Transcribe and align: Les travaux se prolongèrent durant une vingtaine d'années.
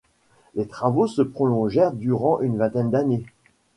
Les 0.55 0.65
travaux 0.67 1.05
se 1.05 1.21
prolongèrent 1.21 1.93
durant 1.93 2.39
une 2.39 2.57
vingtaine 2.57 2.89
d'années. 2.89 3.23